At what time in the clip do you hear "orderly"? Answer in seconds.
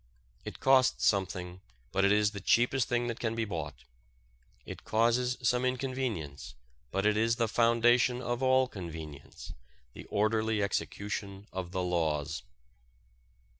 10.05-10.63